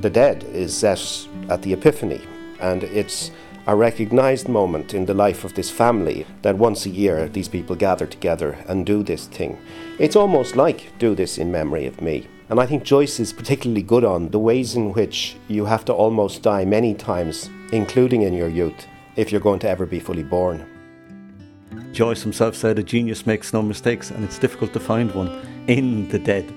[0.00, 2.22] The Dead is set at the Epiphany,
[2.58, 3.30] and it's
[3.66, 7.76] a recognised moment in the life of this family that once a year these people
[7.76, 9.58] gather together and do this thing.
[9.98, 12.26] It's almost like do this in memory of me.
[12.48, 15.92] And I think Joyce is particularly good on the ways in which you have to
[15.92, 18.86] almost die many times, including in your youth,
[19.16, 20.64] if you're going to ever be fully born.
[21.92, 25.28] Joyce himself said a genius makes no mistakes, and it's difficult to find one
[25.68, 26.50] in the dead.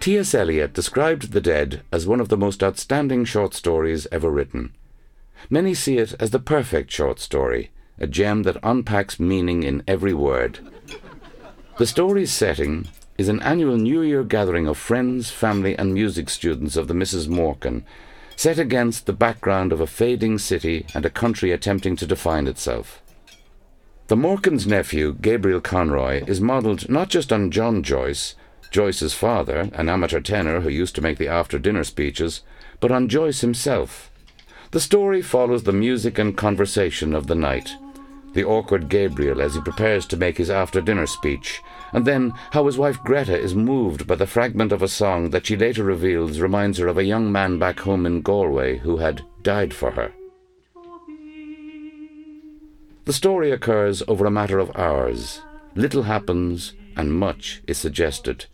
[0.00, 0.34] T.S.
[0.34, 4.74] Eliot described The Dead as one of the most outstanding short stories ever written.
[5.50, 10.14] Many see it as the perfect short story, a gem that unpacks meaning in every
[10.14, 10.60] word.
[11.76, 16.76] The story's setting is an annual New Year gathering of friends, family, and music students
[16.76, 17.82] of the Misses Morkan,
[18.36, 23.02] set against the background of a fading city and a country attempting to define itself.
[24.06, 28.34] The Morkan's nephew, Gabriel Conroy, is modelled not just on John Joyce,
[28.70, 32.42] Joyce's father, an amateur tenor who used to make the after dinner speeches,
[32.78, 34.10] but on Joyce himself.
[34.70, 37.74] The story follows the music and conversation of the night.
[38.32, 41.60] The awkward Gabriel as he prepares to make his after dinner speech,
[41.92, 45.46] and then how his wife Greta is moved by the fragment of a song that
[45.46, 49.22] she later reveals reminds her of a young man back home in Galway who had
[49.42, 50.12] died for her.
[53.06, 55.42] The story occurs over a matter of hours.
[55.74, 58.46] Little happens, and much is suggested.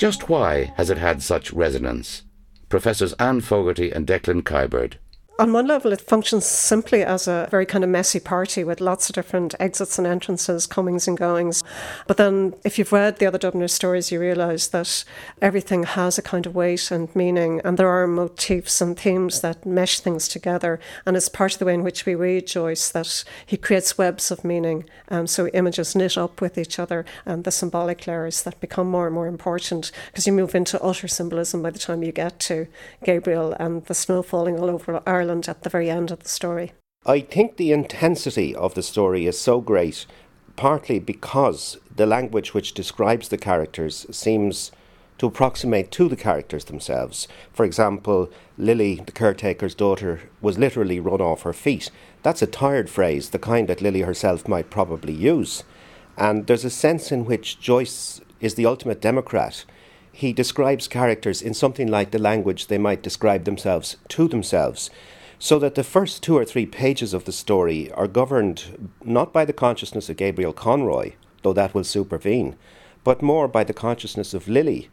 [0.00, 2.22] Just why has it had such resonance?
[2.70, 4.94] Professors Anne Fogarty and Declan Kiberd
[5.40, 9.08] on one level, it functions simply as a very kind of messy party with lots
[9.08, 11.64] of different exits and entrances, comings and goings.
[12.06, 15.02] But then, if you've read the other Dubliner stories, you realise that
[15.40, 19.64] everything has a kind of weight and meaning, and there are motifs and themes that
[19.64, 20.78] mesh things together.
[21.06, 24.30] And it's part of the way in which we read Joyce that he creates webs
[24.30, 24.84] of meaning.
[25.08, 29.06] Um, so images knit up with each other, and the symbolic layers that become more
[29.06, 32.66] and more important because you move into utter symbolism by the time you get to
[33.02, 36.28] Gabriel and the snow falling all over Ireland Ireland at the very end of the
[36.28, 36.72] story.
[37.06, 40.04] I think the intensity of the story is so great,
[40.56, 44.72] partly because the language which describes the characters seems
[45.18, 47.28] to approximate to the characters themselves.
[47.52, 51.92] For example, Lily, the caretaker's daughter, was literally run off her feet.
[52.24, 55.62] That's a tired phrase, the kind that Lily herself might probably use.
[56.16, 59.64] And there's a sense in which Joyce is the ultimate democrat.
[60.10, 64.90] He describes characters in something like the language they might describe themselves to themselves
[65.42, 69.46] so that the first two or three pages of the story are governed not by
[69.46, 72.56] the consciousness of Gabriel Conroy, though that will supervene,
[73.04, 74.90] but more by the consciousness of Lily,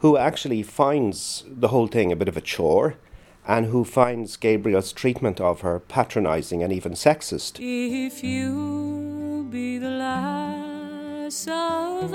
[0.00, 2.96] who actually finds the whole thing a bit of a chore
[3.48, 7.58] and who finds Gabriel's treatment of her patronizing and even sexist.
[7.58, 12.10] If you be the last of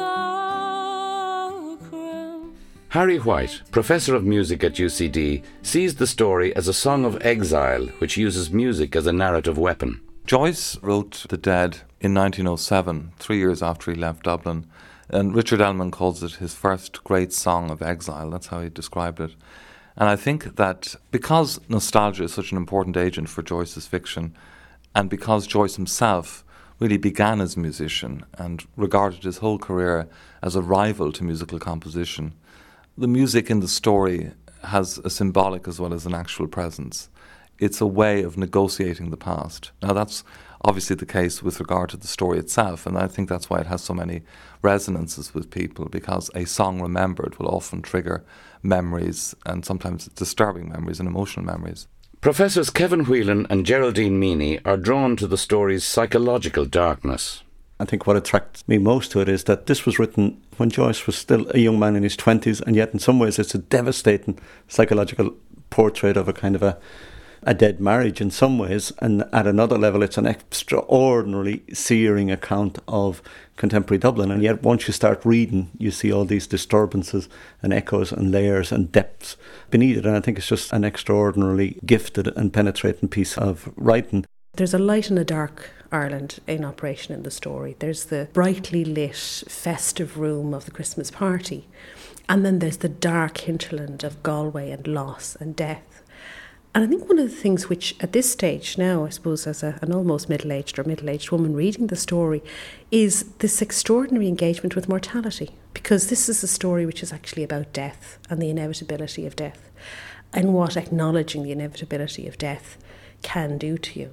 [2.92, 7.86] Harry White, professor of music at UCD, sees the story as a song of exile
[8.00, 10.02] which uses music as a narrative weapon.
[10.26, 14.66] Joyce wrote The Dead in 1907, three years after he left Dublin,
[15.08, 18.30] and Richard Ellmann calls it his first great song of exile.
[18.30, 19.36] That's how he described it.
[19.96, 24.36] And I think that because nostalgia is such an important agent for Joyce's fiction,
[24.94, 26.44] and because Joyce himself
[26.78, 30.10] really began as a musician and regarded his whole career
[30.44, 32.34] as a rival to musical composition,
[33.02, 34.32] the music in the story
[34.64, 37.10] has a symbolic as well as an actual presence.
[37.58, 39.72] It's a way of negotiating the past.
[39.82, 40.24] Now, that's
[40.64, 43.66] obviously the case with regard to the story itself, and I think that's why it
[43.66, 44.22] has so many
[44.62, 48.24] resonances with people because a song remembered will often trigger
[48.62, 51.88] memories and sometimes disturbing memories and emotional memories.
[52.22, 57.42] Professors Kevin Whelan and Gerardine Meaney are drawn to the story's psychological darkness.
[57.82, 61.08] I think what attracts me most to it is that this was written when Joyce
[61.08, 63.58] was still a young man in his 20s, and yet in some ways it's a
[63.58, 64.38] devastating
[64.68, 65.34] psychological
[65.72, 66.78] portrait of a kind of a,
[67.42, 72.78] a dead marriage in some ways, and at another level, it's an extraordinarily searing account
[72.88, 73.24] of
[73.56, 74.30] contemporary Dublin.
[74.30, 77.30] And yet, once you start reading, you see all these disturbances
[77.64, 79.38] and echoes and layers and depths
[79.72, 80.06] beneath it.
[80.06, 84.28] And I think it's just an extraordinarily gifted and penetrating piece of writing.
[84.54, 87.76] There's a light and a dark Ireland in operation in the story.
[87.80, 91.68] There's the brightly lit, festive room of the Christmas party,
[92.30, 96.02] and then there's the dark hinterland of Galway and loss and death.
[96.74, 99.62] And I think one of the things which, at this stage now, I suppose, as
[99.62, 102.42] a, an almost middle aged or middle aged woman reading the story,
[102.92, 105.50] is this extraordinary engagement with mortality.
[105.74, 109.70] Because this is a story which is actually about death and the inevitability of death,
[110.32, 112.78] and what acknowledging the inevitability of death
[113.22, 114.12] can do to you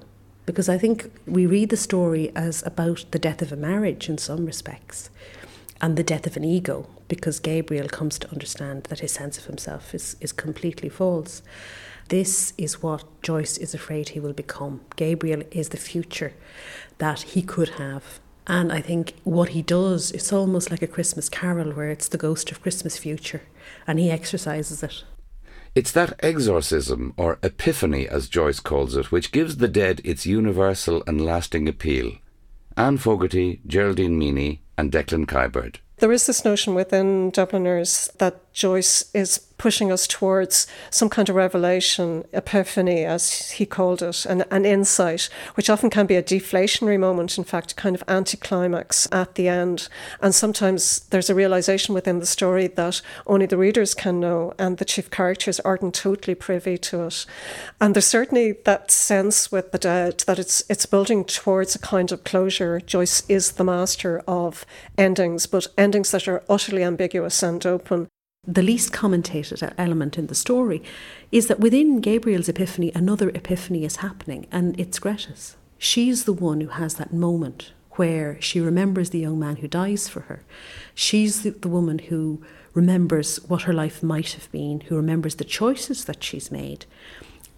[0.49, 4.17] because I think we read the story as about the death of a marriage in
[4.17, 5.11] some respects.
[5.79, 9.45] and the death of an ego, because Gabriel comes to understand that his sense of
[9.45, 11.43] himself is, is completely false.
[12.07, 14.81] This is what Joyce is afraid he will become.
[14.95, 16.33] Gabriel is the future
[16.97, 18.19] that he could have.
[18.47, 22.17] And I think what he does, it's almost like a Christmas carol where it's the
[22.17, 23.43] ghost of Christmas future
[23.85, 25.03] and he exercises it.
[25.75, 31.03] It's that exorcism, or epiphany as Joyce calls it, which gives the dead its universal
[31.05, 32.13] and lasting appeal.
[32.75, 35.75] Anne Fogarty, Gerardine Meaney, and Declan.
[35.97, 41.35] There is this notion within Dubliners that Joyce is pushing us towards some kind of
[41.35, 46.97] revelation, epiphany, as he called it, an, an insight, which often can be a deflationary
[46.97, 49.89] moment, in fact, a kind of anticlimax at the end.
[50.21, 54.77] And sometimes there's a realization within the story that only the readers can know, and
[54.77, 57.25] the chief characters aren't totally privy to it.
[57.81, 62.11] And there's certainly that sense with the dead that it's it's building towards a kind
[62.11, 62.79] of closure.
[62.79, 64.65] Joyce is the master of
[64.97, 68.07] endings, but endings that are utterly ambiguous and open
[68.47, 70.81] the least commentated element in the story
[71.31, 75.55] is that within Gabriel's epiphany, another epiphany is happening, and it's Greta's.
[75.77, 80.07] She's the one who has that moment where she remembers the young man who dies
[80.07, 80.43] for her.
[80.95, 82.41] She's the, the woman who
[82.73, 86.85] remembers what her life might have been, who remembers the choices that she's made.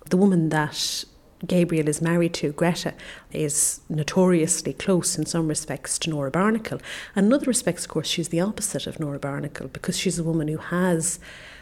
[0.09, 1.05] The woman that
[1.45, 2.93] Gabriel is married to, Greta,
[3.31, 6.79] is notoriously close in some respects to Nora Barnacle.
[7.15, 10.23] And in other respects, of course, she's the opposite of Nora Barnacle because she's a
[10.23, 11.19] woman who has,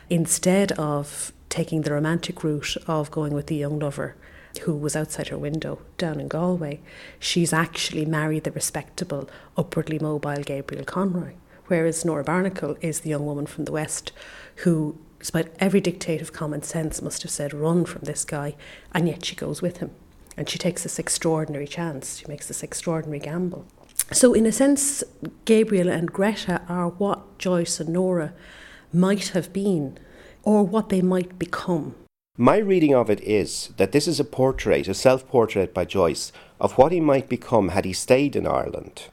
[0.10, 4.16] instead of taking the romantic route of going with the young lover
[4.64, 6.80] who was outside her window down in Galway,
[7.20, 11.34] she's actually married the respectable, upwardly mobile Gabriel Conroy.
[11.68, 14.12] Whereas Nora Barnacle is the young woman from the West
[14.58, 18.56] who despite every dictate of common sense, must have said, run from this guy,
[18.94, 19.92] and yet she goes with him.
[20.38, 23.66] And she takes this extraordinary chance, she makes this extraordinary gamble.
[24.12, 25.04] So, in a sense,
[25.46, 28.34] Gabriel and Greta are what Joyce and Nora
[28.92, 30.00] might have been,
[30.44, 31.94] or what they might become.
[32.38, 36.32] My reading of it is that this is a portrait, a self portrait by Joyce,
[36.60, 39.04] of what he might become had he stayed in Ireland.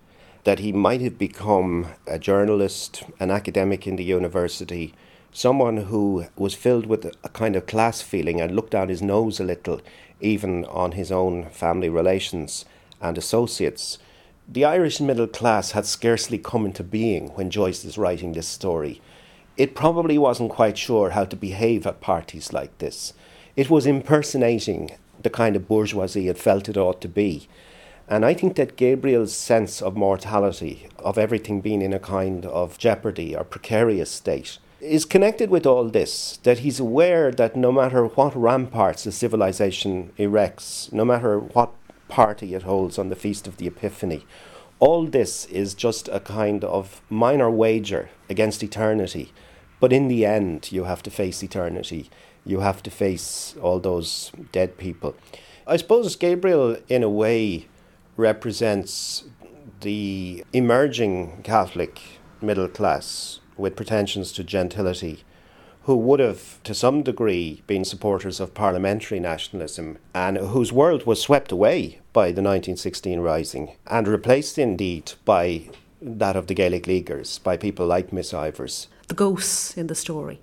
[0.44, 4.94] That he might have become a journalist, an academic in the university,
[5.36, 9.38] someone who was filled with a kind of class feeling and looked down his nose
[9.38, 9.78] a little,
[10.18, 12.64] even on his own family relations
[13.02, 13.98] and associates.
[14.48, 19.02] The Irish middle class had scarcely come into being when Joyce is writing this story.
[19.58, 23.12] It probably wasn't quite sure how to behave at parties like this.
[23.56, 24.92] It was impersonating
[25.22, 27.46] the kind of bourgeoisie it felt it ought to be.
[28.08, 32.78] And I think that Gabriel's sense of mortality, of everything being in a kind of
[32.78, 38.04] jeopardy or precarious state, is connected with all this that he's aware that no matter
[38.06, 41.72] what ramparts a civilization erects, no matter what
[42.08, 44.26] party it holds on the Feast of the Epiphany,
[44.78, 49.32] all this is just a kind of minor wager against eternity.
[49.80, 52.10] But in the end, you have to face eternity.
[52.44, 55.16] You have to face all those dead people.
[55.66, 57.66] I suppose Gabriel, in a way,
[58.16, 59.24] represents
[59.80, 62.00] the emerging Catholic
[62.40, 65.24] middle class with pretensions to gentility,
[65.82, 71.20] who would have, to some degree, been supporters of parliamentary nationalism and whose world was
[71.22, 75.70] swept away by the 1916 Rising and replaced indeed by
[76.02, 78.88] that of the Gaelic Leaguers, by people like Miss Ivors.
[79.08, 80.40] The ghosts in the story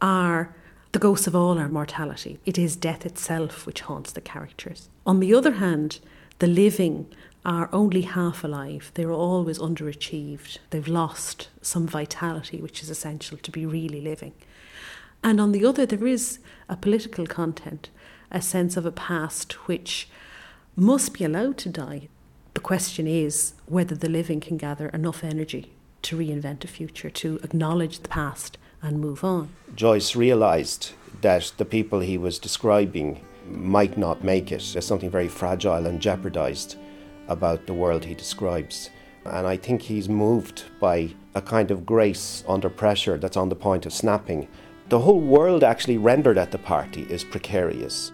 [0.00, 0.54] are
[0.92, 2.38] the ghosts of all our mortality.
[2.44, 4.90] It is death itself which haunts the characters.
[5.06, 5.98] On the other hand,
[6.38, 7.06] the living
[7.44, 8.92] are only half alive.
[8.94, 10.58] They're always underachieved.
[10.70, 14.32] They've lost some vitality, which is essential to be really living.
[15.24, 17.90] And on the other, there is a political content,
[18.30, 20.08] a sense of a past which
[20.76, 22.08] must be allowed to die.
[22.54, 25.72] The question is whether the living can gather enough energy
[26.02, 29.50] to reinvent a future, to acknowledge the past and move on.
[29.74, 35.28] Joyce realised that the people he was describing might not make it as something very
[35.28, 36.76] fragile and jeopardised
[37.28, 38.90] about the world he describes.
[39.24, 43.54] And I think he's moved by a kind of grace under pressure that's on the
[43.54, 44.48] point of snapping.
[44.88, 48.12] The whole world actually rendered at the party is precarious.